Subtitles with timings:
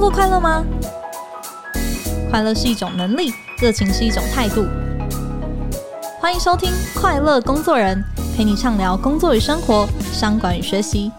[0.00, 0.64] 工作快乐吗？
[2.30, 4.66] 快乐是一种能力，热情是一种态度。
[6.18, 8.02] 欢迎收听《快乐工作人》，
[8.34, 11.12] 陪你畅聊工作与生活、商管与学习。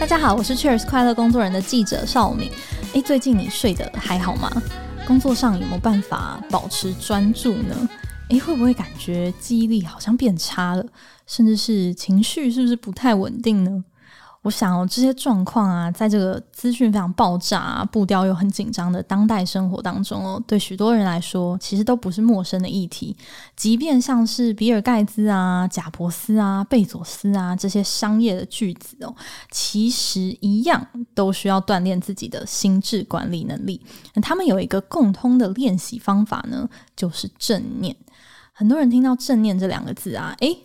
[0.00, 2.50] 大家好，我是 Cheers 快乐工作人的记者邵敏。
[2.94, 4.50] 诶，最近你睡得还好吗？
[5.06, 7.88] 工作上有没有办法保持专注呢？
[8.28, 10.84] 诶，会不会感觉记忆力好像变差了，
[11.26, 13.82] 甚至是情绪是不是不太稳定呢？
[14.42, 23.16] 我想哦，这些状况啊，在这个资讯非常爆炸、步调又很紧张的当代生活当中哦，对许多人来说，其实都不是陌生的议题。
[23.56, 29.14] 即便像是比尔盖茨啊、贾伯斯啊、贝佐斯啊这些商业的巨子哦，
[29.50, 33.80] 其实一样都需要锻炼自己的心智管理能力。
[34.14, 37.94] 那他们有一个共通的练习方法呢，就是正念。
[38.58, 40.58] 很多人听到正念这两个字啊，诶。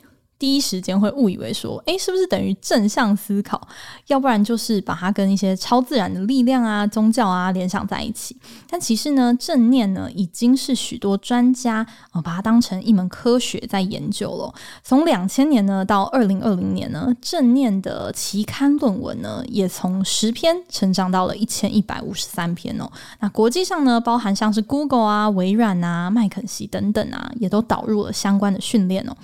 [0.44, 3.66] 第一时间会误以为说，诶，是不是等于正向思考？
[4.08, 8.36] 要不然就是把它跟一些超自然的力量啊、宗教啊联想在一起。
[8.70, 11.76] 但其实呢，正念呢已经是许多专家
[12.12, 14.54] 啊、把它当成一门科学在研究了。
[14.84, 22.92] 从两千年呢到二零二零年呢，正念的期刊论文呢也从十篇成长到了一千一百五十三篇哦。
[23.22, 29.16] 那国际上呢，包含像是 Google 啊、微软啊、麦肯锡等等啊，也都导入了相关的训练哦。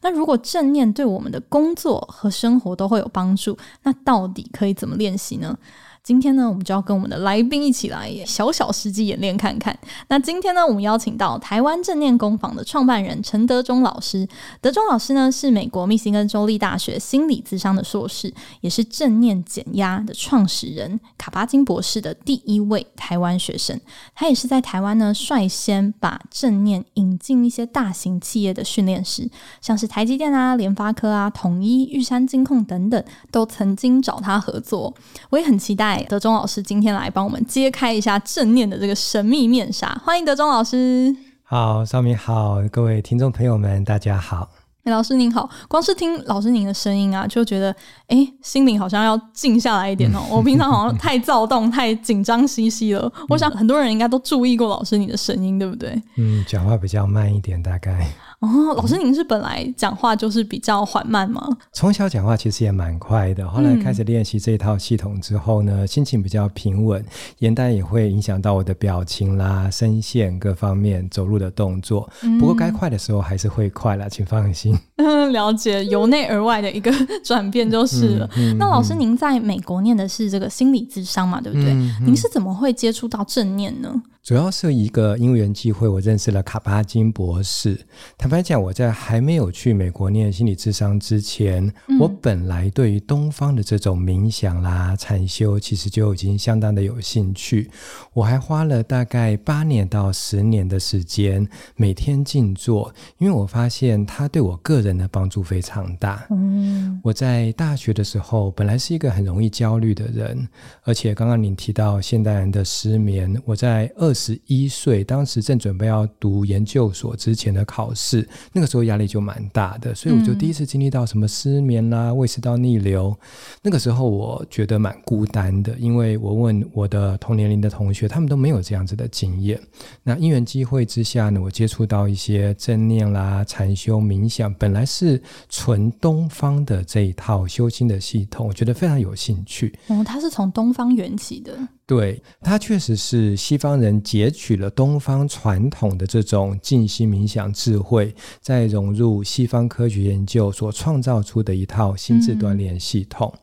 [0.00, 5.58] 那如果正念对我们的工作和生活都会有帮助，那到底可以怎么练习呢？
[6.06, 9.76] 今天呢，我们就要跟我们的来宾一起来小小实际演练看看。
[10.06, 14.24] 那今天呢，我们邀请到台湾正念工坊的创办人陈德忠老师。
[14.60, 23.76] 德忠老师呢，是美国密西根州立大学心理咨商的硕士，也是正念减压的创始人卡巴金博士的第一位台湾学生。
[24.14, 29.28] 他也是在台湾呢，率先把正念引进一些大型企业的训练师，
[29.60, 34.94] 像是台积电啊、联发科啊、统一、玉山金控等等，都曾经找他合作。
[35.30, 35.95] 我也很期待。
[36.04, 41.14] 德中老师今天来帮我们揭开一下正念的这个神秘面纱，欢迎德中老师。
[41.42, 44.50] 好，邵明好，各位听众朋友们，大家好。
[44.84, 47.72] 欸、老师您好，光是听老师您的声音啊，就觉得
[48.06, 50.20] 哎、欸，心灵好像要静下来一点哦。
[50.30, 53.12] 我平常好像太躁动、太紧张 兮兮了。
[53.28, 56.00] 我想很多人应该都注意过老师你的声音，对不对？
[56.16, 58.08] 嗯，讲话比较慢一点，大概。
[58.40, 61.40] 哦，老师，您是本来讲话就是比较缓慢吗？
[61.72, 67.02] 从小讲话其实也蛮快的，后来开始练习这一套系统之后呢，嗯、心情比较平稳，
[67.38, 72.08] 言谈也会影响到我的表情啦、声线各方面、走路的动作。
[72.22, 74.76] 嗯、不过该快的时候还是会快啦，请放心。
[74.96, 76.92] 嗯， 了解，由内而外的一个
[77.24, 78.30] 转变就是了。
[78.36, 81.72] 嗯嗯、那老师，您在美国念的是这个心理智商嘛，对不对？
[82.04, 84.02] 您是怎么会接触到正念呢？
[84.22, 87.86] 主要是一个因缘机会，我认识了卡巴金博士。
[88.26, 97.70] 坦白讲，我在还没有去美国念心理智商之前，嗯、我本来对于东方的这种冥想啦、禅修，其实就已经相当的有兴趣。
[98.12, 106.26] 我还花了大概八年到十年的时间，每天静坐，因为我发现它对我个人的帮助非常大。
[106.30, 110.48] 嗯，我在大学的时候，本来是一个很容易焦虑的人，
[110.82, 118.15] 而且刚刚您提到现代人的失眠，我在二十一岁，当时正准备要读研究所之前的考试，
[118.52, 123.16] 那个时候压力就蛮大的，所以我就第一次经历到什么失眠啦、胃食道逆流。
[123.62, 129.60] 那个时候我觉得蛮孤单的，因为我问我的同年龄的同学，他们都没有这样子的经验。
[130.02, 139.76] 那因缘机会之下呢，我接触到一些正念啦、禅修、冥想，本来是纯东方的这一套修心的系统，我觉得非常有兴趣。
[139.88, 141.56] 哦，它是从东方缘起的。
[141.88, 153.32] 对，它确实是西方人截取了东方传统的这种静心冥想智慧，再融入西方科学研究所创造出的一套心智锻炼系统。
[153.32, 153.40] 嗯、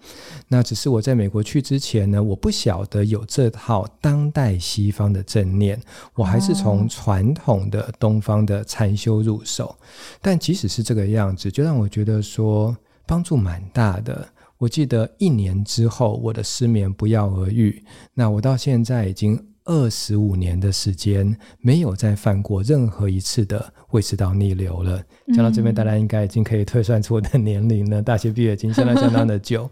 [0.50, 5.82] 那只是我在美国去之前呢，我不晓得有这套当代西方的正念，
[6.14, 9.68] 我还是从传统的东方的禅修入手。
[9.68, 9.76] 哦、
[10.22, 12.76] 但即使是这个样子，就让我觉得说
[13.08, 14.28] 帮助蛮大的。
[14.58, 17.84] 我记得一年之后，我的失眠不药而愈。
[18.14, 25.04] 那我到现在已经二十五年的时间，没有再犯过任何一次的胃食道逆流了。
[25.34, 28.02] 讲到这边，大家应该已经可以推算出我的 年龄了。
[28.02, 29.70] 大学毕业已经相当相当的久。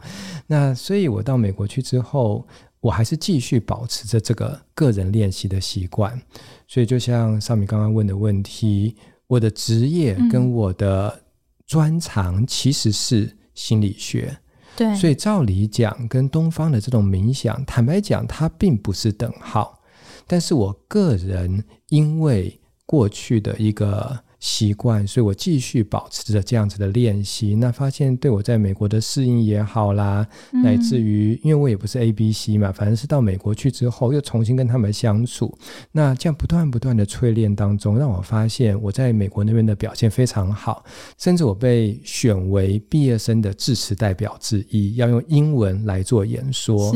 [0.47, 2.45] 那所以，我到美国去之后，
[2.79, 6.19] 我还是继续保持着这个个人练习的习惯。
[6.67, 8.95] 所以，就像上面刚刚问的问题，
[9.27, 11.21] 我的职业跟我的
[11.65, 14.37] 专长其实是心理学。
[14.75, 19.81] 对，所以照理讲，跟东方的这种冥想，坦白讲，它并不是等号。
[20.25, 27.55] 但是我个人因为过去的一个习惯，所以我继续保持着这样子的练习。
[27.55, 35.55] 那发现对我在美国的适应也好啦，嗯、乃至于因为我也不是 A B C 嘛，反正是到美国去之后又重新跟他们相处。
[35.91, 40.83] 那这样不断不断的淬炼当中，让我发现我在美国那边的表现非常好，
[41.19, 46.91] 甚至我被选为毕业生的致辞代表之一，要用英文来做演说。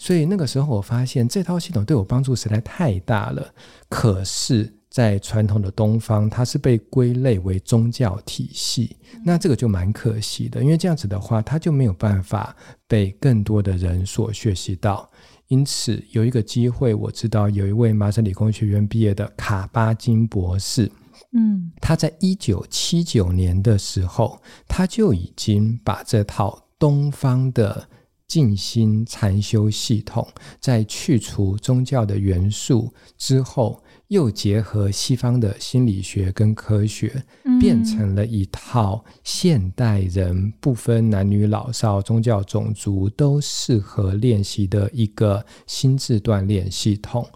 [0.00, 3.54] 所以那个时候我发现这套系统对我帮助实在太大了。
[3.88, 4.77] 可是。
[4.90, 12.56] 在传统的东方，它是被归类为宗教体系，那这个就蛮可惜的，因为这样子的话，它就没有办法
[12.86, 15.08] 被更多的人所学习到。
[15.48, 20.90] 因此，有一个机会，我知道有一位麻省理工学院毕业的卡巴金博士，
[21.32, 27.88] 嗯，他在一九七九年的时候，他就已经把这套东方的
[28.26, 30.26] 静心禅修系统，
[30.60, 33.82] 在去除宗教的元素之后。
[34.08, 37.24] 又结合西方的心理学跟科学，
[37.60, 47.28] 变成了一套现代人不分男女老少、宗教种族都适合练习的一个心智锻炼系统。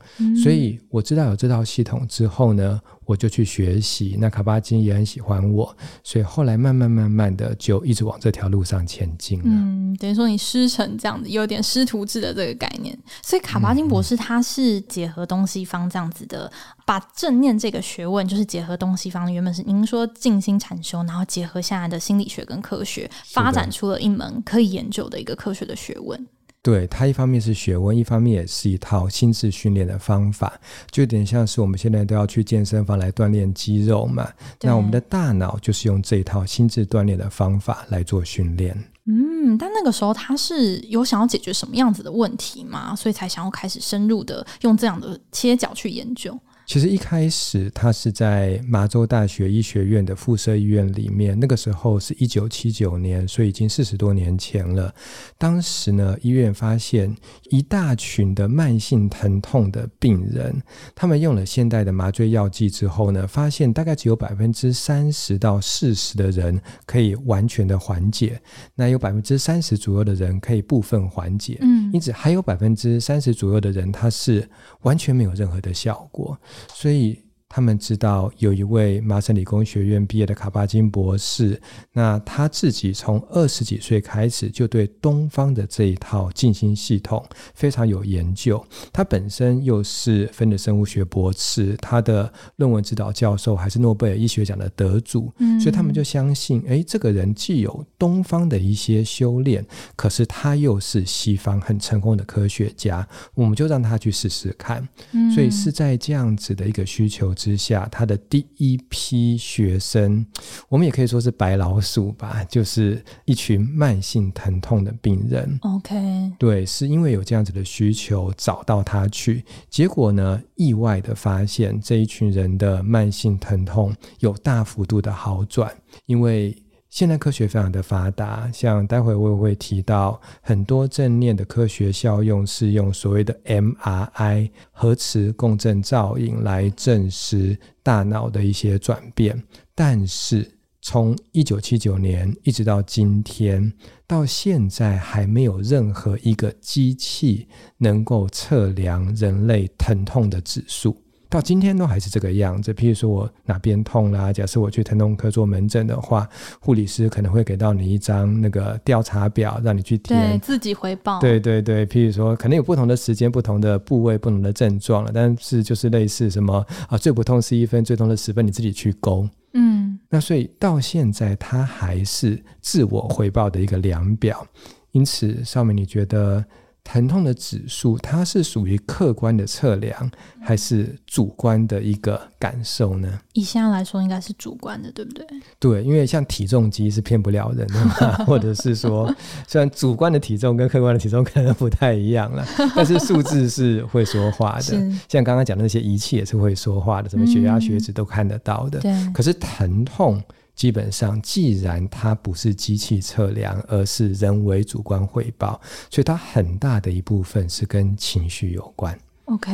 [0.42, 9.44] 所以我知道有这套系统之后呢，我就去学习，那卡巴金也很喜欢我，所以后来慢慢慢慢的就一直往这条路上前进了。
[9.46, 12.96] 嗯，等于说你师承这样子，有点师徒制的这个概念。
[13.22, 26.26] 所以卡巴金博士他是结合东西方这样子的，嗯、把正念这个学问就是结合东西方，原本是您说静心禅修，然后结合现在的心理学跟科学，发展出了一门可以研究的一个科学的学问。
[26.60, 30.52] 对，它一方面是学问，一方面也是一套心智训练的方法，
[30.90, 34.28] 就有点像是我们现在都要去健身房来锻炼肌肉嘛。
[34.60, 38.76] 那我们的大脑就是用这一套心智锻炼的方法来做训练。
[39.06, 42.94] 嗯，但那个时候他是有想要解决什么样子的问题吗？
[42.94, 46.38] 所以才想要开始深入的用这样的切角去研究。
[46.72, 51.38] 其实一开始，他是在麻州大学医学院的附设医院里面。
[51.38, 54.90] 那个时候是一九七九年，所以已经四十多年前了。
[55.36, 57.14] 当时呢，医院发现
[57.50, 60.62] 一大群的慢性疼痛的病人，
[60.94, 68.40] 他们用了现代的麻醉药剂之后呢，发现大概只有百分之三十到四十的人可以完全的缓解，
[68.74, 71.58] 那有百分之三十左右的人可以部分缓解。
[71.60, 74.48] 嗯，因此还有百分之三十左右的人，他是
[74.84, 76.34] 完全没有任何的效果。
[76.74, 77.31] 所以。
[77.54, 81.60] 他们知道有一位麻省理工学院毕业的卡巴金博士，
[81.92, 87.22] 那他自己从二十几岁开始就对东方的这一套静心系统
[87.52, 88.64] 非常有研究。
[88.90, 99.62] 他本身又是分子生物学博士，他的论文指导教授还是诺贝尔医学奖的得主，嗯，所以他们就相信，哎，这个人既有东方的一些修炼，
[99.94, 104.88] 可是他又是西方很成功的科学家，我们就让他去试试看。
[105.12, 110.24] 嗯，所以是在这样子的一个需求之下，他的第一批学生，
[110.68, 115.58] 我们也可以说是白老鼠吧，就是一群慢性疼痛的病人。
[115.62, 125.74] OK，对，是因为有这样子的需求找到他去，结果呢，意外的发现这一群人的慢性疼痛有大幅度的好转，
[126.06, 126.56] 因为。
[126.92, 139.42] 现在科学非常的发达，像待会我也会提到很多正念的科学效用，是用所谓的 MRI 核磁共振造影来证实大脑的一些转变。
[139.74, 140.46] 但是
[140.82, 143.72] 从一九七九年一直到今天，
[144.06, 151.01] 到现在还没有任何一个机器能够测量人类疼痛的指数。
[151.32, 152.74] 到今天都还是这个样子。
[152.74, 156.28] 譬如说我哪边痛啦，假设我去疼痛科做门诊的话，
[156.60, 161.18] 护理师可能会给到你一张那个调查表，让你去填，对，自己回报。
[161.20, 169.26] 对对对，譬如说可能有不同的时间、不同的部位、不同的症状了，但是就是类似什么啊，最不痛是一分，最痛的十分，你自己去勾。
[169.54, 174.46] 嗯，那所以到现在它还是自我回报的一个量表。
[174.90, 176.44] 因此，绍美，你觉得？
[176.84, 180.10] 疼痛的指数，它是属于客观的测量，
[180.40, 183.20] 还是主观的一个感受呢？
[183.34, 185.24] 以现在来说，应该是主观的，对不对？
[185.58, 189.12] 对，因为像体重机是骗不了人的嘛，或者是说，
[189.46, 194.92] 虽然主观的体重跟客观的体重可能不太一样了， 但是数字是会说话的。
[195.08, 198.80] 像刚刚讲的那些仪器也是会说话的，什么血压、血脂都看得到的。
[198.80, 199.12] 对、嗯。
[199.12, 200.22] 可是疼痛。
[200.54, 208.98] 基本上，既然它不是机器测量，而是人为主观汇报，所以它很大的一部分是跟情绪有关。
[209.26, 209.52] OK，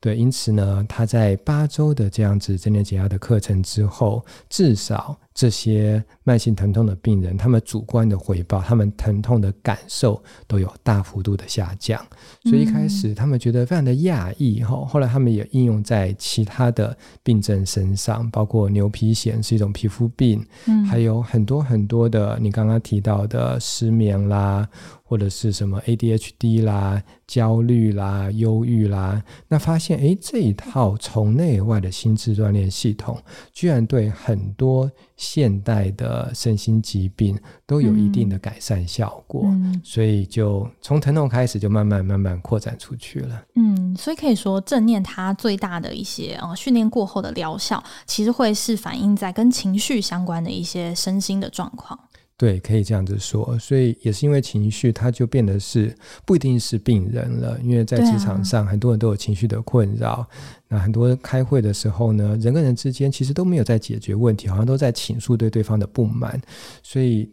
[0.00, 12.04] 对，因此呢，他在八周的这样子正念减压的课程之后，至少这些慢性疼痛的病人，他们主观的回报，他们疼痛的感受都有大幅度的下降。
[12.42, 24.68] 所以一开始他们觉得非常的讶异，后来他们也应用在其他的病症身上，包括牛皮癣是一种皮肤病，嗯，还有很多很多的你刚刚提到的失眠啦。
[25.10, 33.18] 或者是什么 ADHD 啦、焦虑啦、忧郁啦，那发现诶，这一套从内外的心智锻炼系统，
[33.50, 34.90] 居然对很多
[35.30, 39.42] 现代的身心疾病都有一定的改善效果。
[39.44, 43.42] 嗯，所以就从疼痛开始，就慢慢慢慢扩展出去了。
[43.56, 51.98] 嗯，所以可以说正念它最大的一些呃训练过后的疗效，其实会是反映在跟情绪相关的一些身心的状况。
[52.38, 60.10] 对，可以这样子说，所以也是因为情绪，它就变得是不一定是病人了，因为在职场上，很多人都有情绪的困扰。
[60.10, 60.28] 啊、
[60.68, 66.40] 那很多开会的时候呢，人跟人之间其实都没有在解决问题，好像都在倾诉对对方的不满，
[66.82, 67.28] 所以。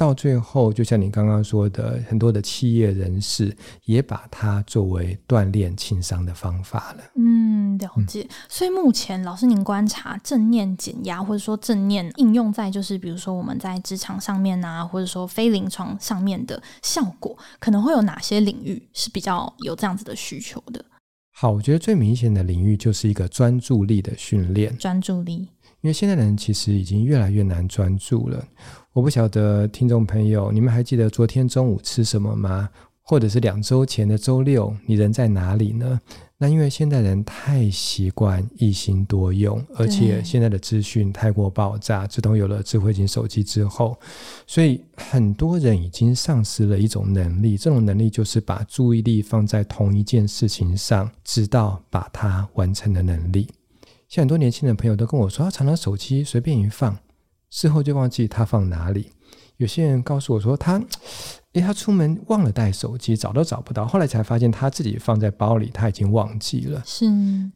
[0.00, 3.54] 到最后，就像你刚刚说的，很多的企业人士
[3.84, 7.04] 也把它作为锻炼情商的方法了。
[7.16, 8.22] 嗯，了解。
[8.22, 20.82] 嗯、所以目前，老师您观察正念减压，或者说正念应用在就是比如说我们在职场上面啊，或者说非临床上面的效果，可能会有哪些领域是比较有这样子的需求的？
[21.32, 24.74] 好，我觉得最明显的领域就是一个专注力的训练。
[24.78, 25.48] 专注力。
[25.82, 28.44] 因为现在人其实已经越来越难专注了。
[28.92, 32.68] 我不晓得听众朋友，你们还记得昨天中午吃什么吗？
[33.02, 36.00] 或者是两周前的周六，你人在哪里呢？
[36.38, 43.98] 那因为现代人太习惯一心多用，而且现在的资讯太过爆炸，自从有了智慧型手机之后，
[44.46, 47.58] 所以很多人已经丧失了一种能力。
[47.58, 53.48] 这种能力就是把注意力放在同一件事情上，直到把它完成的能力。
[54.10, 56.98] 像很多年轻的朋友都跟我说，他常常手机随便一放，
[57.48, 59.12] 事后就忘记他放哪里。
[59.58, 60.82] 有些人告诉我说，他。
[61.54, 63.84] 诶，他出门忘了带手机，找都找不到。
[63.84, 66.80] 后来才发现他自己放在包里，他已经忘记了。
[66.86, 67.06] 是。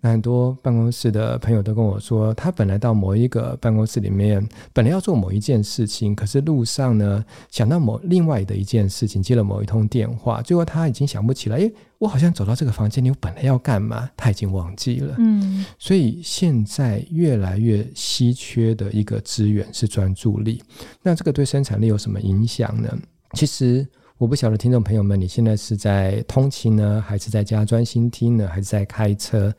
[0.01, 11.59] 那很多办公室的朋友都跟我说，他本来到某一个办公室里面，本来要做某一件事情，可是路上呢，想到某另外的一件事情，接了某一通电话，最后他已经想不起来。
[11.59, 14.11] 诶，我好像走到这个房间里，我本来要干嘛？
[14.17, 15.15] 他已经忘记了。
[15.19, 15.65] 嗯。
[15.79, 20.61] 所以现在越来越稀缺的一个资源是专注力。
[21.01, 22.93] 那这个对生产力有什么影响呢？
[23.35, 23.87] 其实
[24.17, 29.53] 我不晓得听众朋友们，你现在是在通勤呢，还是在家专心听呢，还是在开车？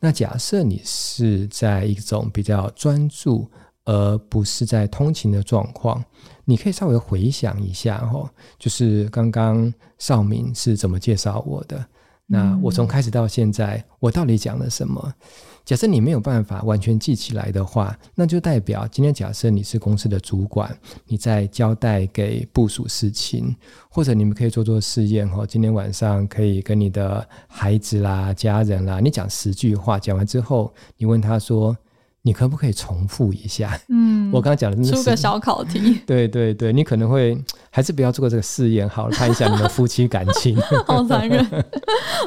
[0.00, 3.46] 那假设你是在一种比较专注，
[3.84, 6.02] 而不是在通勤的状况，
[6.46, 11.84] 你可以稍微回想一下哦，就是刚刚少明是怎么介绍我的？
[12.26, 15.12] 那我从开始到现在，我到底讲了什么？
[15.68, 20.74] 假设你没有办法完全记起来的话，那就代表今天假设你是公司的主管，
[21.06, 23.54] 你在交代给部署事情，
[23.90, 25.44] 或者你们可以做做试验哈。
[25.44, 31.76] 今天晚上可以跟你的孩子啦、家人啦，你讲十句话，讲完之后，你问他说。
[32.22, 33.78] 你可不可以重复一下？
[33.88, 36.00] 嗯， 我刚刚讲的是出个小考题。
[36.04, 37.36] 对对对，你可能会
[37.70, 40.58] 还是不要做这个试验好了，看一下你们夫妻感情。
[40.86, 41.64] 好残忍，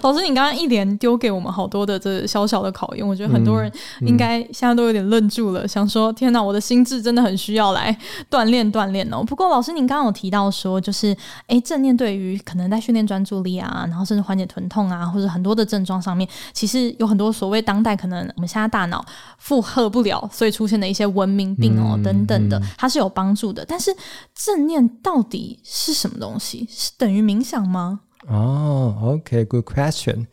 [0.01, 3.71] 老师，你刚刚一连丢给我们好多的这小小的考验，我觉得很多人
[4.01, 7.95] 应该现在都有点愣住了，嗯嗯、想说：天哪，我的心智真的很需要来
[8.29, 9.21] 锻炼锻炼哦。
[9.23, 11.15] 不过，老师您刚刚有提到说，就是
[11.47, 19.05] 哎，正念对于可能在训练专注力啊，然后甚至缓解疼痛啊，或者很多的症状上面，其实有很多所谓当代可能我们现在大脑
[19.37, 19.80] 负荷。
[19.89, 23.65] 不了，所以出现的一些文明病哦、嗯、等等的，它是有帮助的。
[23.65, 23.95] 但是
[24.35, 26.67] 正念到底是什么东西？
[26.69, 28.01] 是等于冥想吗？
[28.27, 30.27] 哦，OK，good question。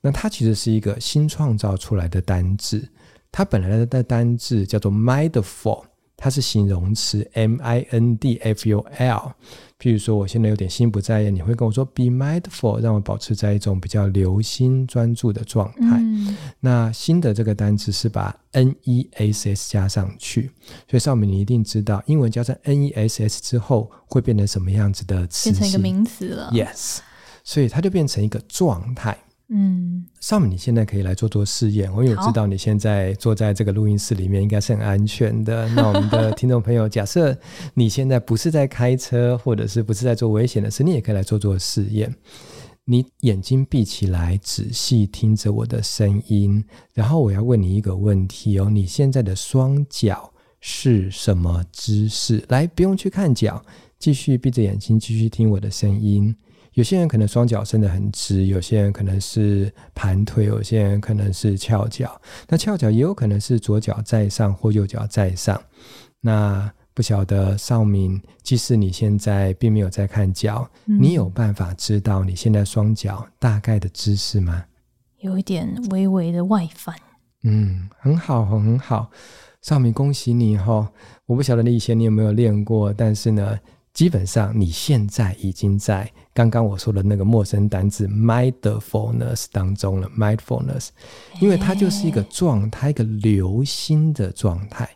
[0.00, 2.88] 那它其实是一个新创造出来的单字。
[3.30, 5.84] 它本来的单字叫做 Mindful，
[6.16, 9.34] 它是形容词，mindful。
[9.80, 15.98] 譬如说，我现在有点心不在焉，你会跟我说 “be mindful”，让我保持在一种比较留心专注的状态。
[15.98, 20.50] 嗯、那新的这个单词是把 ness 加上去，
[20.86, 25.50] 所以少敏你一定知道，英文加上 ness 之后会变成什么样子的词？
[25.50, 26.50] 变成一个名词了。
[26.52, 26.98] Yes，
[27.42, 29.16] 所以它就变成一个状态。
[29.52, 31.92] 嗯，少敏，你现在可以来做做试验。
[31.92, 35.68] 我有知道你现在坐在这个录音室里面，应该是很安全的。
[35.74, 37.36] 那我们的听众朋友，假设
[37.74, 42.14] 你现在不是在开车，或者是不是在做危险的事，你也可以来做做试验。
[42.84, 46.64] 你眼睛闭起来，仔细听着我的声音，
[46.94, 52.44] 然后我要问你一个问题哦：你现在的双脚是什么姿势？
[52.48, 53.60] 来，不用去看脚，
[53.98, 56.34] 继续闭着眼睛，继续听我的声音。
[56.74, 62.20] 有些人可能双脚伸得很直，有些人可能是盘腿，有些人可能是翘脚。
[62.48, 65.60] 那翘脚也有可能是左脚在上或右脚在上。
[66.20, 74.64] 那不晓得少敏，即使你现在并没有在看脚，嗯、你有办法知道你现在双脚大概的姿势吗？
[75.18, 76.94] 有一点微微的外翻。
[77.42, 79.10] 嗯，很好，很好。
[79.62, 80.90] 少敏，恭喜你哈！
[81.26, 83.58] 我不晓得你以前你有没有练过，但是呢，
[83.92, 86.10] 基本上你现在已经在。
[86.32, 90.88] 刚刚我说的那个陌生单字 mindfulness 当中了，mindfulness，
[91.40, 94.88] 因为它就是一个状态，一个留心的状态。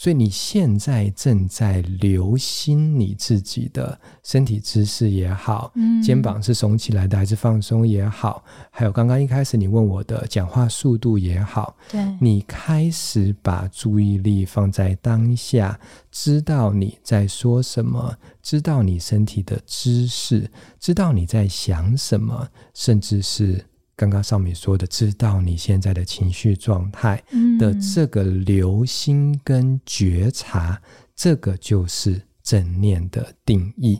[0.00, 15.76] 所以你现在正在留心你自己的身体姿势也好，嗯，肩膀是耸起来的还是放松也好，还有刚刚一开始你问我的讲话速度也好，对，你开始把注意力放在当下，
[16.12, 23.64] 知道你在说什么，知道你身体的姿势，知道你在想什么，甚至是。
[23.98, 27.20] 刚刚上面说的，知道你现在的情绪状态
[27.58, 30.82] 的这个留心跟觉察，嗯、
[31.16, 33.98] 这个就是正念的定义。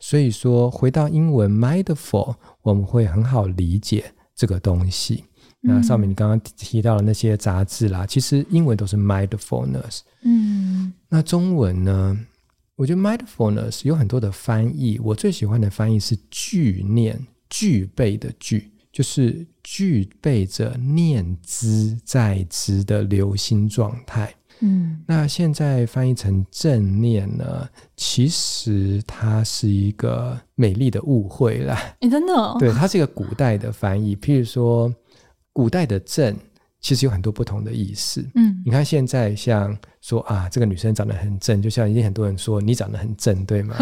[0.00, 5.22] 所以说，回到英文 mindful，我们会很好理解这个东西。
[5.62, 10.00] 嗯、那上面，你刚刚提到的那些杂志啦，其实英文都是 mindfulness。
[10.24, 12.18] 嗯，那中文呢？
[12.74, 18.72] 我觉得 mindfulness 有很多的翻译，我最喜欢的翻译是具念，具备的具。
[18.96, 24.34] 就是具备着念兹在兹的流心状态。
[24.60, 27.68] 嗯，那现在翻译成正念呢？
[27.94, 31.78] 其实它是一个美丽的误会啦。
[32.00, 32.56] 欸，真的哦？
[32.58, 34.16] 对，它是一个古代的翻译。
[34.16, 34.90] 譬如说，
[35.52, 36.34] 古代的正。
[36.80, 38.24] 其实有很多不同的意思。
[38.34, 43.74] 嗯，你看现在像说啊，这个女生长得很正，就像已经很多人说你长得很正，对吗？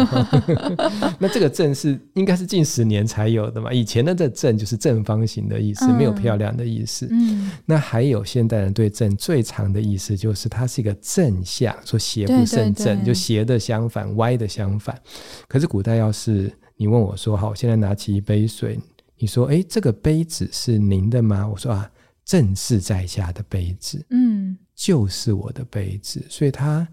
[1.19, 3.71] 那这个正是应该是近十年才有的嘛？
[3.71, 7.07] 以前的这正就是正方形的意思，没有漂亮的意思。
[7.11, 14.99] 嗯，那还有现代人对正最长的意思就是它是一个正向，说邪不胜正，就邪的相反，歪的相反。
[15.47, 18.79] 可是古代要是你问我说，好，我现在拿起一杯水，
[19.19, 21.47] 你说，哎，这个杯子是您的吗？
[21.47, 21.91] 我说啊。
[22.25, 26.85] 正是在下的杯子，嗯，就是我的杯子，所以它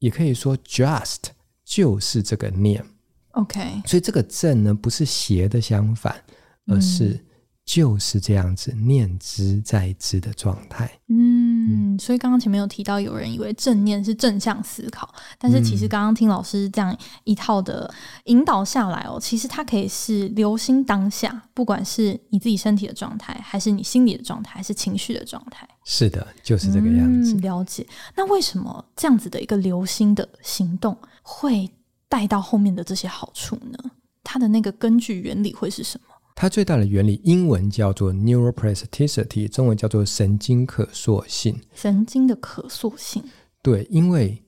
[0.00, 1.20] 也可以说 just
[1.64, 2.84] 就是这个念
[3.30, 6.20] ，OK，所以这个正呢不是邪的相反，
[6.66, 7.18] 而是
[7.64, 11.43] 就是这样子念之在之的状态，嗯。
[11.68, 17.92] 嗯，所以刚刚前面有提到，有人以为正念是正向思考，但是其实刚刚听老师这样一套的
[18.24, 25.68] 引导下来哦，其实它可以是留心当下，不管是你自己身体的状态，还是你心理的状态，还是情绪的状态。
[25.84, 27.34] 是的，就是这个样子。
[27.34, 27.86] 嗯，了解。
[28.14, 31.70] 那为什么这样子的一个留心的行动会
[32.08, 33.78] 带到后面的这些好处呢？
[34.22, 36.13] 它的那个根据原理会是什么？
[36.34, 41.60] 它最大的原理，英文叫做 neuroplasticity，中文叫做神经可塑性。
[41.74, 43.22] 神经的可塑性。
[43.62, 44.42] 对，因为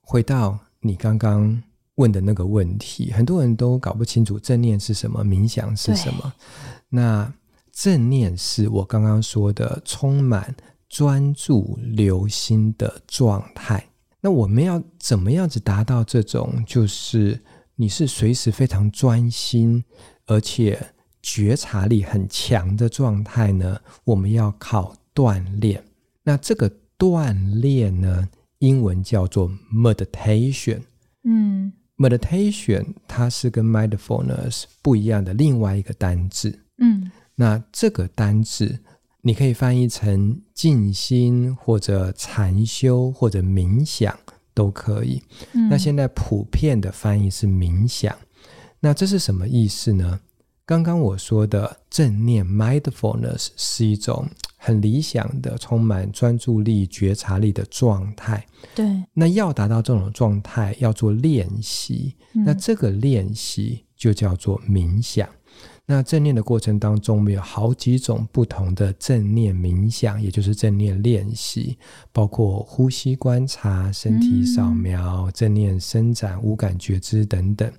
[0.00, 1.62] 回到你刚刚
[1.96, 6.32] 问的那个问题，很多人都搞不清楚正念是什么，冥想是什么。
[6.88, 7.32] 那
[7.70, 10.54] 正念是我刚刚说的充满
[10.88, 13.86] 专注、留心的状态。
[14.20, 17.38] 那我们要怎么样子达到这种，就是
[17.74, 19.84] 你是随时非常专心，
[20.24, 20.80] 而且
[21.28, 25.82] 觉察力很强的状态呢，我们要靠锻炼。
[26.22, 28.28] 那这个锻炼呢，
[28.60, 30.82] 英文叫做 meditation。
[31.24, 36.60] 嗯，meditation 它是跟 mindfulness 不一样的另外一个单字。
[36.78, 38.78] 嗯，那这个单字
[39.22, 44.16] 你可以翻译成静心或者禅修或者冥想
[44.54, 45.20] 都可以。
[45.54, 48.16] 嗯，那现在普遍的翻译是冥想。
[48.78, 50.20] 那这是什么意思呢？
[50.66, 58.44] 刚刚我说的正念 mindfulness 是一种很理想的、充满专注力、觉察力的状态。
[58.74, 62.16] 对，那要达到这种状态，要做练习。
[62.34, 65.28] 嗯、那这个练习就叫做冥想。
[65.88, 71.78] 那正念的过程当中，我们有好几种不同的正念冥想，也就是正念练习，
[72.12, 77.72] 包括呼吸观察、身体扫描、嗯、正念伸展、无感觉知等等。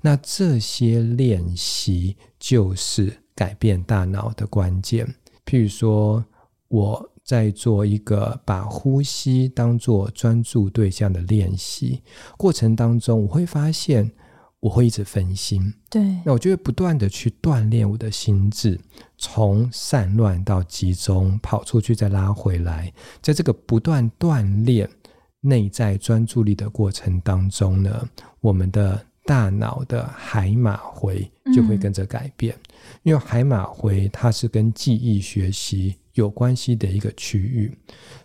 [0.00, 5.06] 那这些练习就是改变大脑的关键。
[5.44, 6.24] 譬如说，
[6.68, 12.02] 我在做一个把呼吸当做专注对象的练习
[12.36, 14.10] 过程当中，我会发现。
[14.60, 18.76] 我会一直分心，对，那我就会不断的去锻炼我的心智，
[19.16, 24.90] 从散乱到集中，跑出去再拉回来，在这个不断锻炼
[25.42, 28.08] 内在专注力的过程当中呢，
[28.40, 37.72] 我们的大脑的海马回就会跟着改变，嗯、因为海马回它是跟记忆学习有关系的一个区域，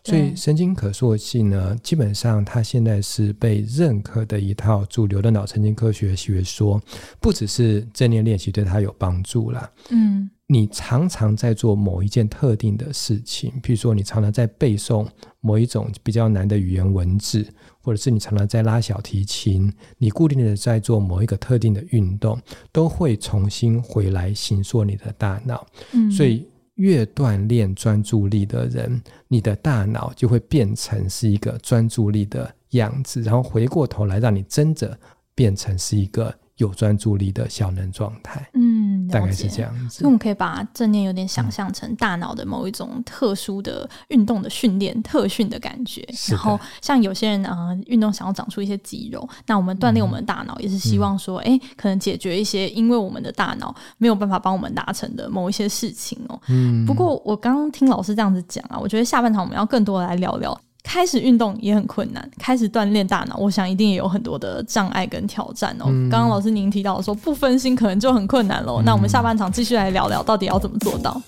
[0.04, 6.82] 所以神经可塑性呢，基本上它现在是被认可的一套主流的脑神经科学学说，
[7.22, 9.72] 不只是正念练习对它有帮助啦。
[9.92, 15.08] 嗯，你常常在做某一件特定的事情，譬如说你常常在背诵
[15.40, 17.46] 某一种比较难的语言文字，
[17.80, 25.68] 或者是你常常在拉小提琴，你固定的在做某一个特定的运动，都会重新回来形塑你的大脑。
[25.92, 26.48] 嗯，所以。
[26.76, 34.98] 越锻炼专注力的人，你的大脑就会变成是一个专注力的样子，然后回过头来让你真的
[35.34, 36.34] 变成是一个。
[36.58, 40.00] 有专注力的小能状态，嗯，大概是这样子。
[40.00, 46.08] 所以我们可以把正念有点想象成大脑的某一种特殊的运动的训练、特训的感觉。
[46.30, 56.39] 然后，像有些人啊，运动想要长出一些肌肉，那我们锻炼我们的大脑，也是希望说，哎、嗯欸，可能解决一些因为我们的大脑没有办法帮我们达成的某一些事情哦。
[56.50, 56.86] 嗯。
[56.86, 60.60] 不过我刚刚听老师这样子讲啊，我觉得下半场我们要更多的来聊聊。
[60.84, 65.86] 开始运动也很困难，开始锻炼大脑，我想一定也有很多的障碍跟挑战哦。
[66.12, 71.19] 刚刚、嗯、老师您提到说不分心可能就很困难喽，嗯、那我们下半场继续来聊聊到底要怎么做到。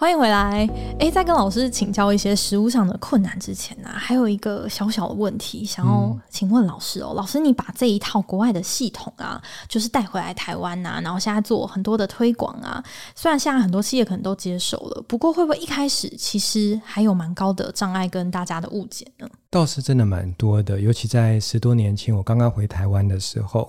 [0.00, 0.66] 欢迎回来。
[0.98, 7.10] 诶，在跟老师请教一些实务上的困难之前呢、啊，还有一个小小的问题想要请问老师哦。
[7.12, 12.82] 嗯、老师，你把这一套国外的系统啊，就是带回来台湾呐、啊，然后现在做很多的推广啊。
[13.14, 19.28] 虽然现在很多企业可能都接受了，不过会不会一开始其实还有蛮高的障碍跟大家的误解呢？
[19.50, 23.68] 倒是真的蛮多的，尤其在十多年前我刚刚回台湾的时候，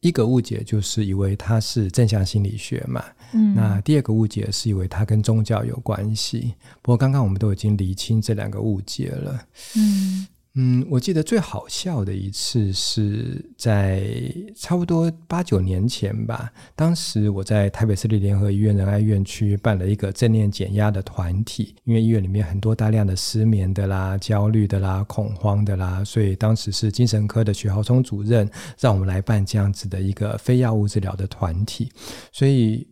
[0.00, 3.04] 一个误解就是以为它是正向心理学嘛。
[3.32, 9.46] 嗯，那第二个误解是以为它跟宗教有关系，不过刚刚我们都已经厘清这两个误解了。
[9.76, 14.02] 嗯嗯，我记得最好笑的一次是在
[14.56, 31.90] 差不多八九年前吧，当时我在台北市立联合医院仁爱院区办了一个正念减压的团体，因为医院里面很多大量的失眠的啦、焦虑的啦、恐慌的啦，所以当时是精神科的许豪聪主任让我们来办这样子的一个非药物治疗的团体，
[32.32, 32.86] 所以。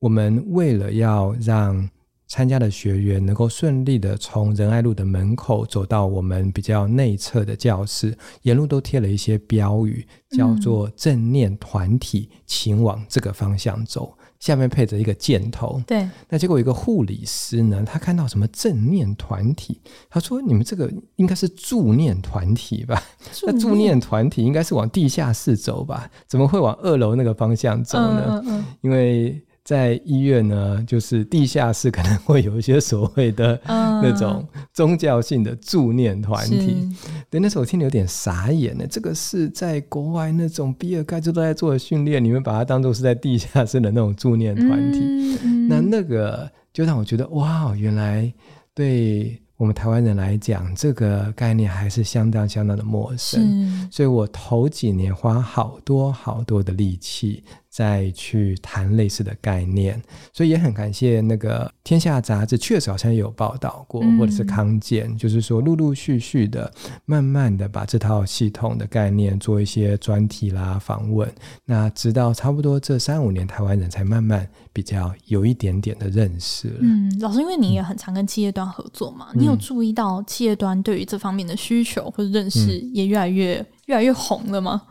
[0.00, 1.88] 我们为了要让
[2.26, 15.80] 参加的学员能够顺利的从仁爱路的门口走到我们比较内侧的教室，沿路都贴了一些标语，叫做“正念团体，请往这个方向走”，下面配着一个箭头。
[15.86, 23.00] 对，那结果有一个护理师呢，他看到什么正念团体，他说：“你们这个应该是助念团体吧？
[23.32, 26.10] 助那助念团体应该是往地下室走吧？
[26.26, 28.42] 怎么会往二楼那个方向走呢？
[28.46, 36.76] 嗯嗯、因为。”在医院呢，就是地下室可能会有一些所谓的那种宗教性的助念团体。
[36.76, 36.96] 嗯、
[37.30, 38.84] 对，那时候我听得有点傻眼呢。
[38.86, 44.98] 这个是在国外那种比尔盖茨都在做的训练，你们把它当做是在地下室的那种助念团体。
[45.00, 48.30] 嗯嗯、那那个就让我觉得，哇，原来
[48.74, 53.88] 对我们台湾人来讲，这个概念还是相当相当的陌生。
[53.90, 57.42] 所以我头几年花好多好多的力气。
[57.74, 60.00] 再去谈类似的概念，
[60.32, 66.72] 所以也很感谢那个《天下》杂志，确实好像也有报道过，嗯、或者是康健，就是说陆陆续续的、
[67.04, 71.28] 慢慢的把这套系统的概念做一些专题啦、访问，
[71.64, 76.76] 那直到差不多这三五年，台湾人才慢慢比较有一点点的认识了。
[76.78, 84.82] 嗯，老师，因为你也很常跟企业端合作嘛，嗯、你有注意到企业端对于这方面的需求或者认识也越来越越来越红了吗？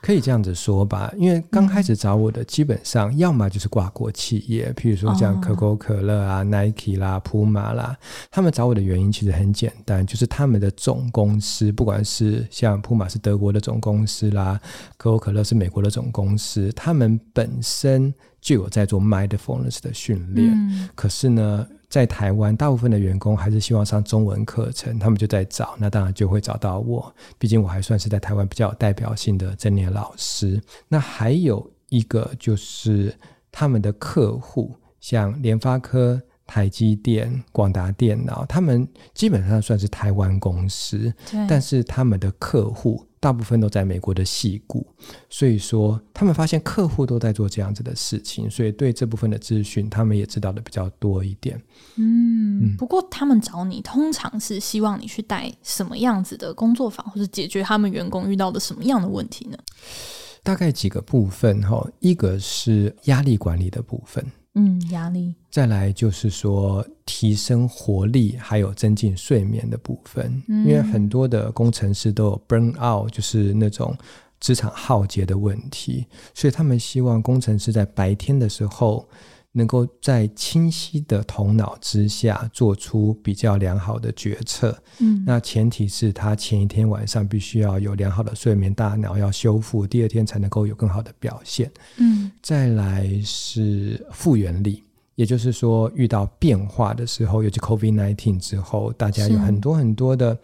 [0.00, 7.96] 可以这样子说吧，因为刚开始找我的基本上要么就是跨国企业，譬如说像可口可乐啊、哦、Nike 啦、Puma 啦，
[8.30, 14.60] 他们找我的原因其实很简单，就是他们的总公司，不管是像 Puma 是德国的总公司啦，
[14.96, 21.66] 可口可乐是美国的总公司，他们本身就有在做 mindfulness 的训练，嗯、可是呢。
[21.88, 27.14] 在台湾，大部分的员工还是希望上中文课程，他们就在找，那当然就会找到我。
[27.38, 30.60] 毕竟我还算是在台湾比较有代表性的正念老师。
[30.88, 33.16] 那还有一个就是
[33.52, 41.12] 他们的客户，像联发科、台积电、广达电脑，他们基本上算是台湾公司，
[41.48, 43.05] 但是他们的客户。
[43.18, 44.86] 大部分都在美国的矽谷，
[45.28, 51.60] 所以说他们发现客户都在做这样子的事情，所以对这部分的资讯，他们也知道的比较多一点。
[51.96, 59.58] 嗯，不过他们找你通常是希望你去带什么样子的工作坊，或是解决他们员工遇到的什么样的问题呢？
[60.42, 64.24] 大概几个部分哈，一个是压力管理的部分。
[64.56, 65.34] 嗯，压力。
[65.50, 70.42] 再来就是说提升活力，还有增进睡眠的部分。
[70.48, 73.96] 嗯，因为很多的工程师都有 burn out，就是那种
[74.40, 79.08] 职场浩劫的问题，所以他们希望工程师在白天的时候。
[79.56, 100.38] 能够在清晰的头脑之下做出比较良好的决策，嗯，那前提是他前一天晚上必须要有良好的睡眠，大脑要修复，第二天才能够有更好的表现，嗯，再来是复原力，也就是说遇到变化的时候，尤其 COVID-19 之后，大家有很多很多的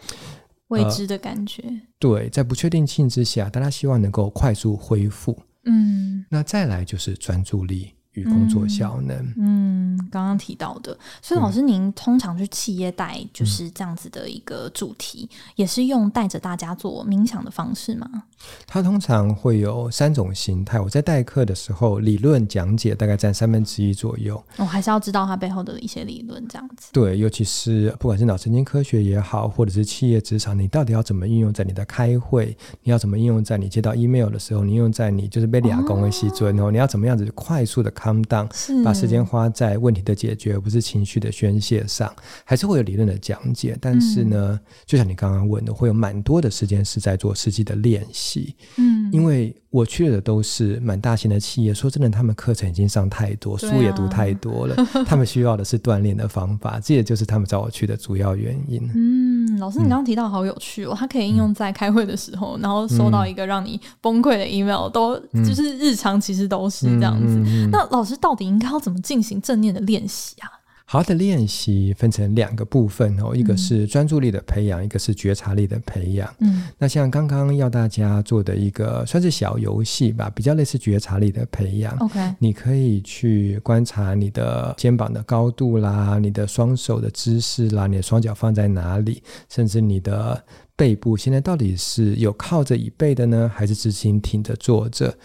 [0.69, 7.93] 未知的感觉，呃，对，在不确定性之下，大家希望能够快速恢复，嗯，那再来就是专注力。
[8.15, 18.25] 与工作效能，嗯，刚刚提到的，所以老师，您通常去企业带就是这样子的一个主题，嗯、也是用带着大家做冥想的方式吗？
[18.67, 20.81] 它通常会有三种形态。
[20.81, 24.35] 我在代课的时候，理论讲解大概占三分之一左右。
[24.57, 26.89] 我、哦、还是要知道它背后的一些理论，这样子。
[26.93, 32.55] 对，尤其是不管是脑神经科学也好，或者是企业职场，你到底要怎么应用在你的开会？
[32.83, 34.65] 你要怎么应用在你接到 email 的时候？
[34.65, 38.49] 你用在你就是被俩工的时候，然后你要怎么样子快速的 calm down，
[38.83, 42.13] 把时间花在问题的解决，而不是情绪的宣泄上？
[42.45, 48.55] 还是会有理论的讲解，但是呢，嗯、就像你刚刚问的，会有蛮多的时间是在做实际的练习。
[48.77, 58.83] 嗯，因为我去的都是蛮大型的企业，说真的，他们课程已经上太多，书也读太多了， 啊、他们需要的是锻炼的方法，这也就是他们找我去的主要原因。
[58.95, 59.32] 嗯，
[59.63, 67.39] 老师，你刚刚提到好有趣哦，它、嗯、可以应用在开会的时候，然后收到一个让你崩溃的 email，都就是日常其实都是这样子。
[67.71, 70.51] 那老师到底应该要怎么进行正念的练习啊？
[70.93, 76.31] 好的练习分成两个部分哦，一个是专注力的培养，嗯、一个是觉察力的培养。
[76.41, 81.97] 嗯，那像刚刚要大家做的一个算是小游戏吧，比较类似觉察力的培养。
[81.97, 90.45] OK，你可以去观察你的肩膀的高度啦，你的双手的姿势啦，你的双脚放在哪里，甚至你的
[90.77, 95.17] 背部现在到底是有靠着椅背的呢，还是直挺挺着坐着？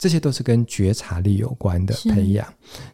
[0.00, 2.46] 这些都是跟觉察力有关的培养。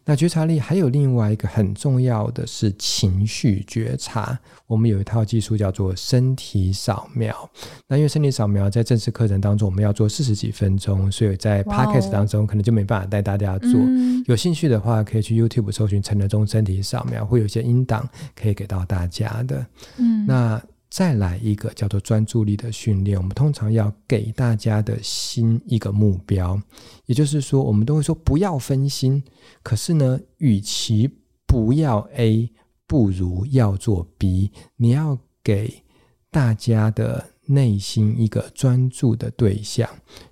[0.04, 4.36] 那觉察力还有另外一个很重要的是情绪觉察。
[4.66, 7.48] 我们有一套技术叫做身体扫描。
[7.86, 13.70] 那因为身体扫描在正式课程当中我们要做四十几分钟，所以在 Podcast 当中可能就没办法带大家做。
[13.72, 19.64] 嗯、有兴趣的话，可以去 YouTube 搜寻陈德忠身体扫描，会有一些音档可以给到大家的。
[19.98, 20.60] 嗯，那。
[20.88, 26.60] 再来一个叫做专注力的训练，我们通常要给大家的新一个目标，
[27.06, 29.22] 也就是说，我们都会说不要分心。
[29.62, 31.10] 可是呢，与其
[31.46, 32.50] 不要 A，
[32.86, 34.50] 不如要做 B。
[34.76, 35.82] 你要给
[36.30, 39.88] 大家的内心一个专注的对象，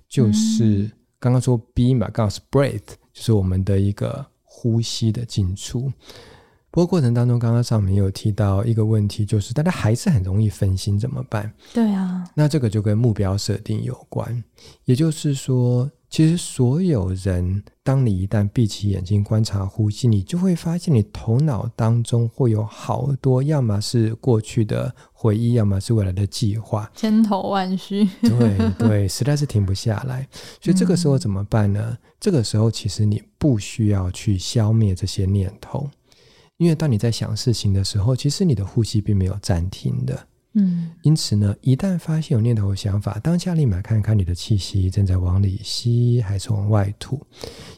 [0.07, 0.89] 就是
[1.19, 5.91] 刚刚说 B 嘛，刚好是 breath，就是我们的一个呼吸的进出。
[6.75, 11.49] 不过过程当中，刚刚上面有提到一个问题，就是大家还是很容易分心，怎么办？
[11.73, 14.43] 对啊，那这个就跟目标设定有关。
[14.83, 28.03] 也就是说，其实所有人，当你一旦闭起眼睛观察呼吸，你就会发现你头脑当中会有好多，要么是过去的回忆，要么是未来的计划，千头万绪。
[28.19, 30.27] 对对，实在是停不下来。
[30.59, 31.81] 所以这个时候怎么办呢？
[31.91, 35.89] 嗯、这个时候其实你不需要去消灭这些念头。
[36.57, 40.27] 因为当你在想事情的时候，其实你的呼吸并没有暂停的。
[40.53, 47.19] 嗯，因此呢，一旦发现有念头和想法，当下立马看看你的气息正在往里吸还是往外吐。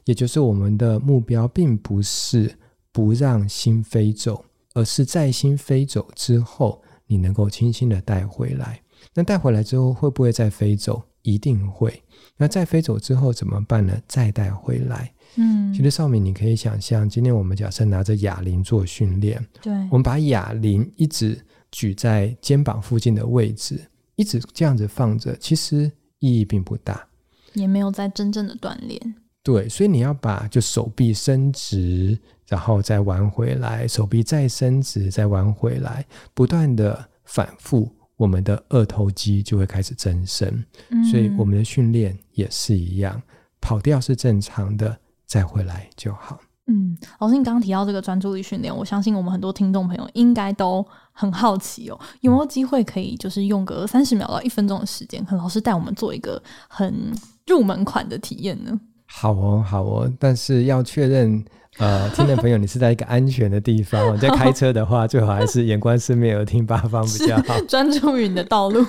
[0.05, 2.55] 也就是我们的目标并不是
[2.91, 8.79] 不让心飞走，而是在心飞走之后，你能够轻轻的带回来。
[9.15, 11.01] 那带回来之后会不会再飞走？
[11.23, 12.03] 一定会。
[12.37, 13.99] 那再飞走之后怎么办呢？
[14.07, 15.11] 再带回来。
[15.37, 21.39] 嗯，其实少敏，你可以想象，今天我们假设拿着哑铃做训练，对，我们把哑铃一直
[21.71, 23.79] 举在肩膀附近的位置，
[24.15, 27.07] 一直这样子放着，其实意义并不大，
[27.53, 29.15] 也没有在真正的锻炼。
[29.43, 40.51] 对，所以你要把就手臂伸直，然后再弯回来，手臂再伸直，再弯回来，不断的反复，我们的二头肌就会开始增生。
[40.89, 43.21] 嗯，所以我们的训练也是一样，
[43.61, 44.97] 跑调是正常的。
[45.27, 46.39] 再回来就好。
[46.65, 57.13] 嗯，老师，你刚刚提到这个专注力训练，我相信我们很多听众朋友应该都很好奇哦，有没有机会可以就是用个三十秒到一分钟的时间，和老师带我们做一个很
[57.45, 58.79] 入门款的体验呢？
[59.05, 61.45] 好哦，好哦，但是要确认。
[61.77, 64.15] 呃，听众朋友，你是在一个安全的地方。
[64.15, 68.83] 你在开车的话，最好还是眼观四面，耳听八方比较好，专注于你的道路。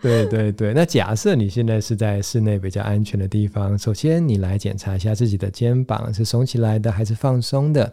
[0.00, 7.92] 对对对，那假设你现在是在室内比较安全的地方，首先你来检查一下自己的肩膀是耸起来的还是放松的。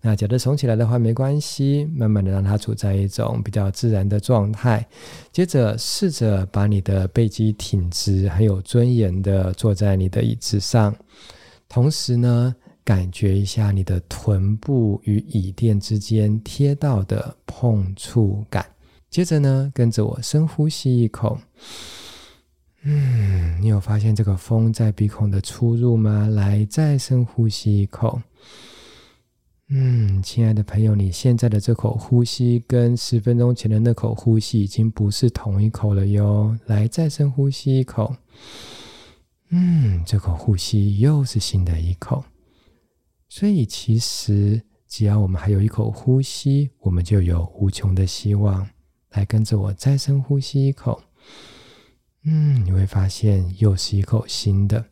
[0.00, 4.84] 那假设耸起来的话没关系，慢慢的让它处在一种比较自然的状态。
[5.30, 10.92] 接着试着把你的背肌挺直，很有尊严的坐在你的椅子上，
[11.68, 12.52] 同时呢。
[12.88, 18.64] 感觉一下你的臀部与椅垫之间贴到的碰触感。
[19.10, 21.38] 接着呢，跟着我深呼吸一口。
[22.84, 26.28] 嗯，你有发现这个风在鼻孔的出入吗？
[26.28, 28.22] 来，再深呼吸一口。
[29.68, 36.56] 嗯，亲爱的朋友，你现在的这口呼吸跟十分钟前的那口呼吸已经不是同一口了哟。
[36.64, 38.16] 来，再深呼吸一口。
[39.50, 42.24] 嗯，这口呼吸又是新的一口。
[43.28, 48.66] 所以，其实只要我们还有一口呼吸，我们就有无穷的希望。
[49.10, 51.02] 来，跟着我再深呼吸一口。
[52.24, 54.84] 嗯，你会发现又是一口新的。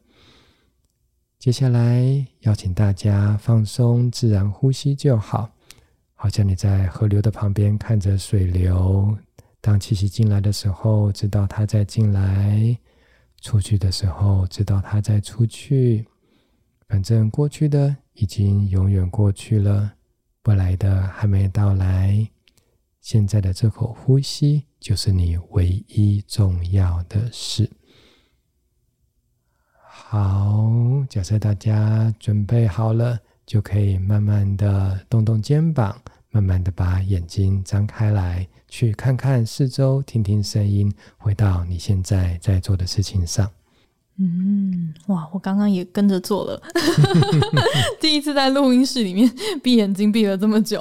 [1.38, 5.50] 接下来，邀请大家放松，自然呼吸就好，
[6.14, 9.16] 好像你在河流的旁边看着水流。
[9.60, 12.76] 当气息进来的时候，知道它在进来；
[13.40, 16.06] 出去的时候，知道它在出去。
[16.86, 17.96] 反正过去的。
[18.16, 19.92] 已经永远过去了，
[20.44, 22.28] 未来的还没到来。
[23.00, 27.70] 现在的这口呼吸就是你唯一重要的事。
[29.88, 30.70] 好，
[31.08, 36.00] 假设大家准备好了，就可以慢慢的动动肩膀，
[36.30, 43.50] 慢慢的把眼睛张开来，去看看四周，听听声音，回到你现在在做的事情上。
[44.18, 45.28] 嗯，哇！
[45.30, 46.58] 我刚刚也跟着做了，
[48.00, 49.30] 第一次在录音室里面
[49.62, 50.80] 闭眼睛闭了这么久。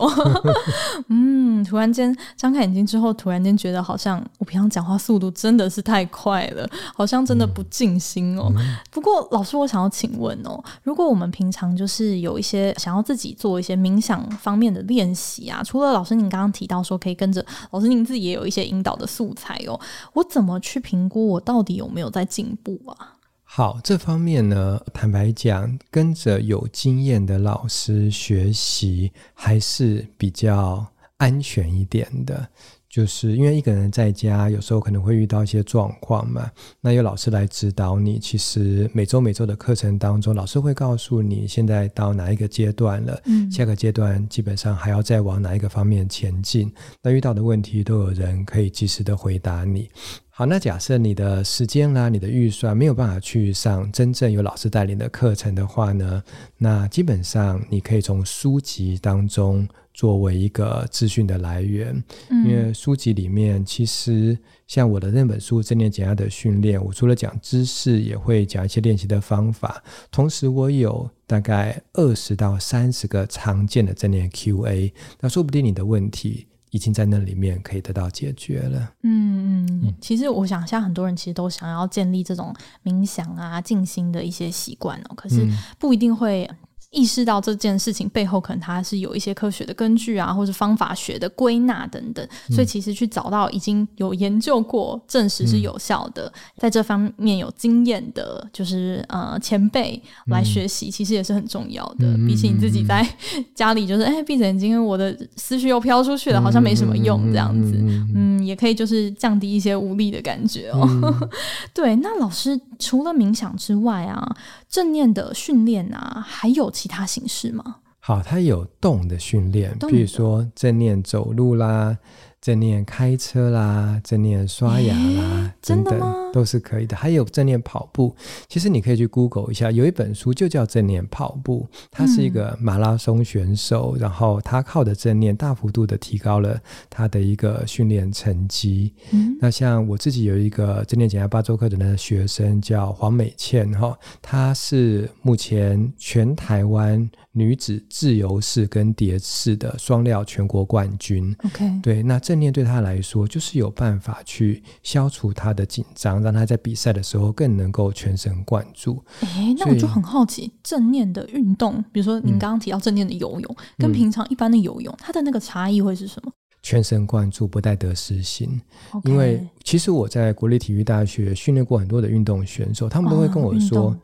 [1.09, 8.49] 嗯，突然间张开眼睛之后，突然间觉得好像我平常讲话速度真的是太快了，好像真的不尽心哦。
[8.55, 19.77] 嗯、不过老师，我想要请问哦，如果我们平常就是有一些想要自己做一些冥想方面的练习啊，除了老师您刚刚提到说可以跟着老师您自己也有一些引导的素材哦，
[20.13, 23.11] 我怎么去评估我到底有没有在进步啊？
[23.47, 30.85] 好，这方面呢，坦白讲，跟着有经验的老师学习还是比较
[31.17, 32.49] 安全一点的。
[32.89, 36.49] 就是因为一个人在家，有时候可能会遇到一些状况嘛。
[36.79, 46.73] 那有老师来指导你，其实每周每周的课程当中，老师会告诉你现在到哪一个阶段了，嗯，下个阶段基本上还要再往哪一个方面前进。
[47.01, 49.89] 那遇到的问题都有人可以及时的回答你。
[50.37, 56.21] 好，那假设你的时间啦、你的预算没有办法去上真正有老师带领的课程的话呢，
[56.57, 59.65] 那基本上你可以从书籍当中。
[59.93, 69.81] 作为一个资讯的来源，因为书籍里面其实像我的那本书《正念减压的训练》，我除了讲知识，也会讲一些练习的方法。
[70.11, 76.45] 同时，我有大概二十到三十个常见的正念 Q&A，那说不定你的问题
[76.75, 78.91] 已经在那里面可以得到解决了。
[79.03, 85.47] 嗯嗯，其实我想，像很多人其实都想要建立这种冥想啊、静心的一些习惯哦，可是
[85.79, 86.49] 不一定会。
[86.95, 102.07] 意识到这件事情背后可能它是有一些科学的根据啊，或者方法学的归纳等等，所以其实去找到已经有研究过、证实是有效的，嗯、在这方面有经验的，就是呃前辈来学习，其实也是很重要的。
[102.07, 103.05] 嗯、比起你自己在
[103.53, 110.87] 家里就是 哎闭着眼睛，我的思绪又飘出去了，好像没什么用这样子，嗯，嗯，也可以就是降低一些无力的感觉哦。
[110.87, 111.29] 嗯、
[111.75, 114.25] 对，那老师除了冥想之外啊，
[114.69, 117.77] 正念的训练啊，还有其他形式吗？
[117.99, 121.97] 好，它有动的训练，比如说正念走路啦，
[122.39, 126.13] 正念开车啦，正念刷牙啦，真的吗？
[126.33, 126.95] 都是可以的。
[126.95, 128.15] 还有正念跑步，
[128.47, 138.93] 其实你可以去 Google 一下，有一本书就叫《正念跑步》，他是一个马拉松选手，嗯、然后他靠的正念大幅度的提高了他的一个训练成绩。
[139.11, 151.35] 嗯、那像我自己有一个正念减压八周课程的学生叫黄美倩哈，她是目前全台湾女子自由式跟蝶式的双料全国冠军。
[151.43, 159.03] OK，对，那正念对她来说就是有办法去消除她的紧张，让他在比赛的时候更能够全神贯注。
[159.21, 166.31] 哎，那我就很好奇，正念的运动，比如说您刚刚提到正念的游泳，嗯、跟平常一般的游泳，它的那个差异会是什么？
[166.63, 168.59] 全神贯注，不带得失心。
[169.03, 173.99] 因为其实我在国立体育大学训练过很多的运动选手，他们都会跟我说，哦、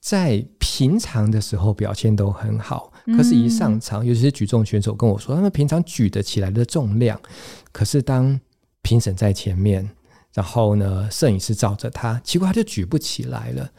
[0.00, 7.20] 在平常的时候表现都很好，嗯、可是一上场，尤其是举重选手跟我说，他们平常举得起来的重量，
[7.70, 8.40] 可是当
[8.80, 9.86] 评审在前面，
[10.34, 13.70] 然后呢，摄影师照着他，结果他就举不起来了。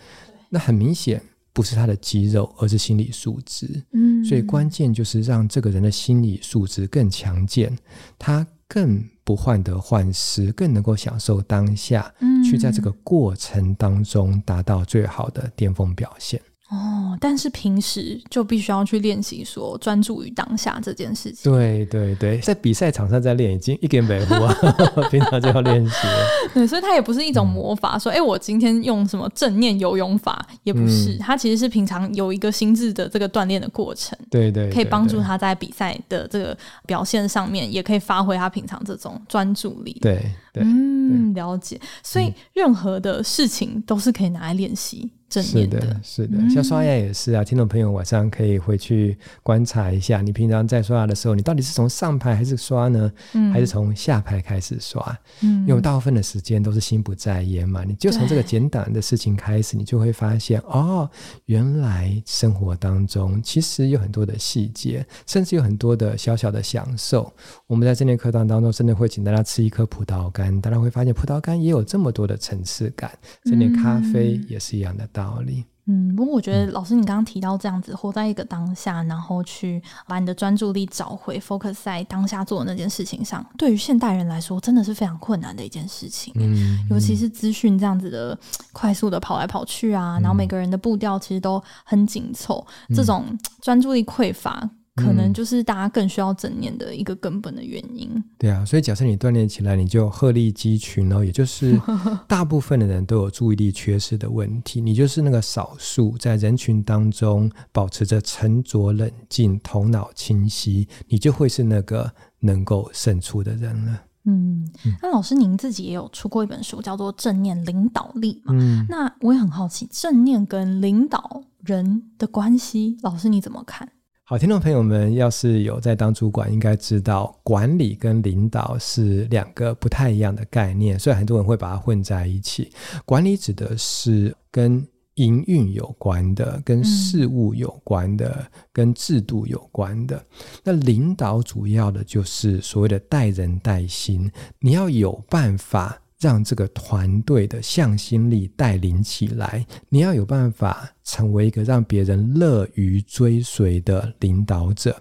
[0.50, 1.22] 那很明显。
[1.54, 3.84] 不是他的肌肉，而是心理素质。
[3.92, 7.78] 嗯，所以关键就是让这个人的心理素质更强健，
[8.18, 16.42] 他更不患得患失，更能够享受当下，嗯，去在这个过程当中达到最好的巅峰表现。
[16.72, 21.52] 哦，但是平时就必须要去练习说专注于当下这件事情。
[21.52, 24.56] 对对对，在比赛场上在练已经一点没糊啊，
[25.12, 26.08] 平常就要练习。
[26.54, 34.18] 对，所以它也不是一种魔法，嗯、说哎、欸，我今天用什么正念游泳法也不是，嗯、它其实是平常有一个心智的这个锻炼的过程。
[34.30, 39.92] 对对，对，对，可以帮助他在比赛的这个表现上面，也可以发挥他平常这种专注力。
[40.02, 41.78] 对对，嗯，了解。
[42.02, 45.12] 所以任何的事情都是可以拿来练习。
[45.40, 47.44] 是的，是的，像刷牙也是啊。
[47.44, 55.16] 嗯、听众朋友晚上可以回去观察一下，你平常在刷牙的时候，你到底是从上排还是刷呢，嗯、还是从下排开始刷？
[55.42, 61.08] 嗯，因为大部分的时间都是心不在焉嘛，你就从这个简单的事情开始，你就会发现哦，
[61.46, 67.32] 原来生活当中其实有很多的细节，甚至有很多的小小的享受。
[67.68, 73.12] 我们在这节课堂当中，真的会请大家吃一颗葡萄干，大家会发现葡萄干也有这么多的层次感，
[73.46, 75.21] 这点咖啡也是一样的道理。
[75.22, 86.34] 道理，嗯，不过我觉得老师你刚刚提到这样子，活在一个当下，然后去把你的专注力找回，focus 在当下做的那件事情上，对于现代人来说，真的是非常困难的一件事情。
[86.38, 88.38] 嗯，尤其是资讯这样子的
[88.72, 93.26] 快速的跑来跑去啊，然后每个人的步调其实都很紧凑，嗯、这种
[93.62, 94.70] 专注力匮乏。
[95.04, 98.10] 可能就是大家更需要正念的一个根本的原因。
[98.14, 101.80] 嗯、对啊，所以假设你锻炼起来，你就鹤立鸡群哦，也就是
[102.28, 114.02] 大部分的人都有注意力缺失的问题，你就是那个少数在人群当中保持着沉着冷静、头脑清晰，你就会是那个能够胜出的人了。
[114.26, 114.70] 嗯，
[115.02, 118.54] 那老师您自己也有出过一本书，叫做《正念领导力》嘛？
[118.56, 123.90] 嗯，那我也很好奇，正念跟领导人的关系，老师你怎么看？
[124.32, 132.72] 好，听众朋友们，要是有在当主管，应该知道管理跟领导是两个不太一样的概念，所以很多人会把它混在一起。
[133.04, 140.24] 管理指的是跟营运有关的、跟事务有关的、跟制度有关的。
[140.64, 146.02] 那领导主要的就是所谓的带人带心，你要有办法。
[146.22, 154.96] 让这个团队的向心力带领起来，你要有办法成为一个让别人乐于追随的领导者。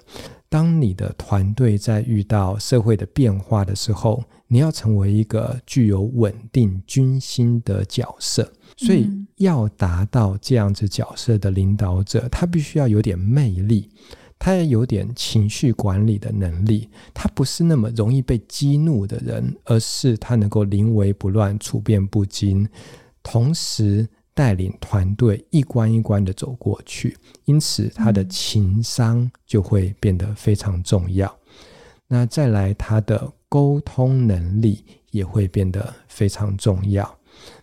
[0.49, 8.51] 当你的团队在遇到社会的变化的时候，你要成为一个具有稳定军心的角色。
[8.77, 13.91] 所以，要达到这样子角色的领导者，他必须要有点魅力。
[14.43, 22.66] 他也有点情绪管理的能力，他不是那么容易被激怒的人，而是他能够临危不乱、处变不惊，
[23.22, 27.14] 同时带领团队一关一关的走过去。
[27.45, 31.38] 因此，他的情商就会变得非常重要。
[32.09, 37.18] 那再来，他的沟通能力也会变得非常重要。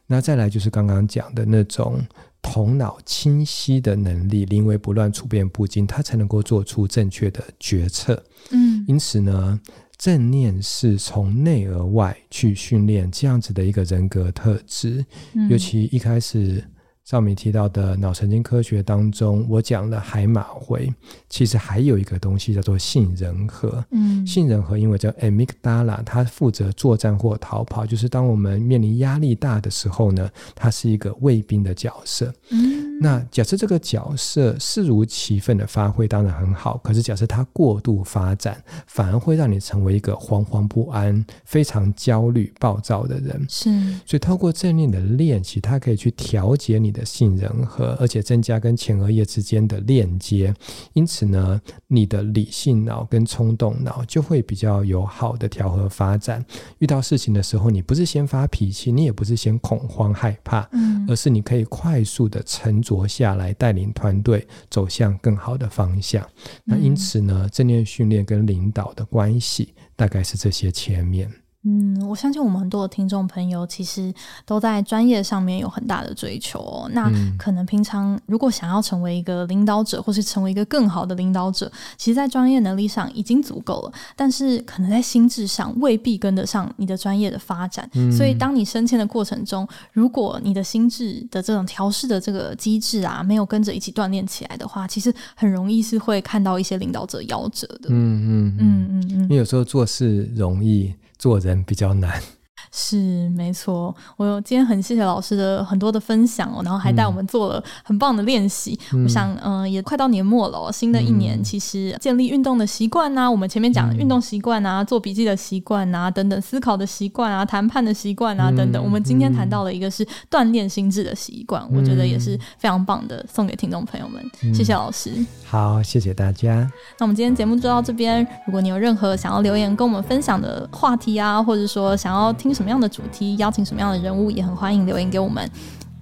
[0.06, 2.06] 那再来就是刚刚讲的那种。
[2.42, 8.24] 头脑清晰的能力，临危不乱、处变不惊，他才能够做出正确的决策。
[8.52, 9.60] 嗯，因此呢，
[9.98, 16.64] 正念是从内而外去训练这样子的一个人格特质，嗯、尤其一开始。
[17.08, 20.94] 上面提到的脑神经科学当中，我讲了海马回，
[21.30, 23.82] 其实还有一个东西叫做杏仁核。
[23.92, 32.34] 嗯，杏仁核因为叫 amygdala，它负责作战或逃跑，就是当我们面临压力大的时候呢，它是一个卫兵的角色。
[32.52, 32.87] 嗯。
[33.00, 36.78] 那假设这个角色视如其分的发挥，当然很好。
[36.84, 43.46] 可是假设他过度发展，反而会让你成为一个惶惶不安、非常焦虑、暴躁的人。
[43.50, 43.70] 是，
[44.06, 50.54] 所以透过正念的练习，它可以去调节你的杏仁核，而且增加跟前额叶之间的链接。
[50.94, 56.44] 因此呢，你的理性脑跟冲动脑就会比较有好的调和发展。
[56.80, 66.26] 遇到事情的时候，你不是先发脾气，你也不是先恐慌害怕，嗯，而是你可以快速的沉着下来，带领团队走向更好的方向。
[66.64, 71.30] 那因此呢，正念训练跟领导的关系大概是这些前面。
[71.68, 74.14] 嗯，我相信我们很多的听众朋友其实
[74.46, 76.90] 都在专业上面有很大的追求哦。
[76.94, 87.90] 那可能平常如果想要成为一个领导者，或是成为一个更好的领导者，其实，在专业能力上已经足够了，但是可能在心智上未必跟得上你的专业的发展。
[87.96, 88.10] 嗯。
[88.14, 97.90] 所以，当你升迁的过程中，如果你的心智的这种调试的这个机制啊，没有跟着一起锻炼起来的话，其实很容易是会看到一些领导者夭折的。
[97.90, 100.94] 嗯嗯嗯嗯嗯，因为有时候做事容易。
[101.18, 102.37] 做人比较难。
[102.80, 108.80] 是没错，我今天很谢谢老师的很多的分享哦，然后还带我们做了很棒的练习。
[108.94, 118.84] 嗯、我想，嗯、呃，也快到年末了，新的一年其实建立运动的习惯呐，我们前面讲的运动习惯啊，做笔记的习惯啊，等等，思考的习惯啊，谈判的习惯啊，等等。
[118.84, 124.24] 我们今天谈到了一个是锻炼心智的习惯，我觉得也是非常棒的，送给听众朋友们。
[124.54, 125.12] 谢谢老师，
[125.48, 126.72] 好，谢谢大家。
[127.00, 132.54] 那我们今天节目就到这边，如果你有任何想要留言跟我们分享的话题啊，或者说想要听。
[132.58, 135.50] 什什么样的主题，邀请什么样的人物，也很欢迎留言给我们。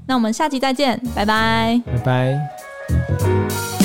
[0.08, 3.85] 那我们下期再见，拜拜，拜拜。